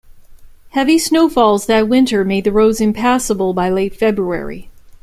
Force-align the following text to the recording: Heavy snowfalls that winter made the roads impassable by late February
Heavy 0.71 0.97
snowfalls 0.97 1.67
that 1.67 1.87
winter 1.87 2.25
made 2.25 2.43
the 2.43 2.51
roads 2.51 2.81
impassable 2.81 3.53
by 3.53 3.69
late 3.69 3.95
February 3.95 4.67